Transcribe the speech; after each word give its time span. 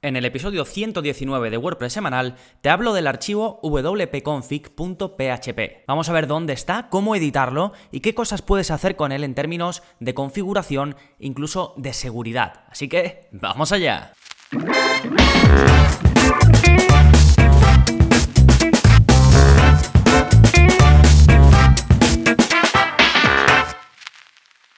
En 0.00 0.14
el 0.14 0.24
episodio 0.24 0.64
119 0.64 1.50
de 1.50 1.56
WordPress 1.56 1.92
semanal 1.92 2.36
te 2.60 2.70
hablo 2.70 2.92
del 2.92 3.08
archivo 3.08 3.58
wp-config.php. 3.64 5.60
Vamos 5.88 6.08
a 6.08 6.12
ver 6.12 6.28
dónde 6.28 6.52
está, 6.52 6.88
cómo 6.88 7.16
editarlo 7.16 7.72
y 7.90 7.98
qué 7.98 8.14
cosas 8.14 8.40
puedes 8.40 8.70
hacer 8.70 8.94
con 8.94 9.10
él 9.10 9.24
en 9.24 9.34
términos 9.34 9.82
de 9.98 10.14
configuración, 10.14 10.94
incluso 11.18 11.74
de 11.78 11.92
seguridad. 11.92 12.62
Así 12.70 12.88
que, 12.88 13.26
¡vamos 13.32 13.72
allá! 13.72 14.12